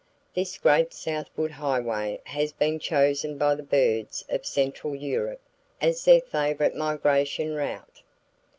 [0.33, 5.41] This great southward highway has been chosen by the birds of central Europe
[5.79, 8.01] as their favorite migration route.